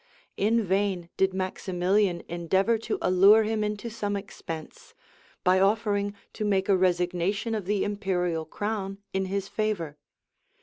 In 0.35 0.63
vain 0.63 1.09
did 1.15 1.31
Maximilian 1.31 2.23
endeavor 2.27 2.79
to 2.79 2.97
allure 3.03 3.43
him 3.43 3.63
into 3.63 3.87
some 3.91 4.15
expense, 4.15 4.95
by 5.43 5.59
offering 5.59 6.15
to 6.33 6.43
make 6.43 6.67
a 6.67 6.75
resignation 6.75 7.53
of 7.53 7.65
the 7.65 7.83
imperial 7.83 8.45
crown 8.47 8.97
in 9.13 9.25
his 9.25 9.47
favor. 9.47 9.99